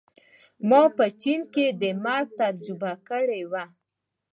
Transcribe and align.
ما 0.69 0.81
په 0.97 1.05
چین 1.21 1.41
کې 1.53 1.65
د 1.81 1.83
مرګ 2.05 2.27
تجربه 2.41 2.91
کړې 3.07 3.41
وه 3.51 3.65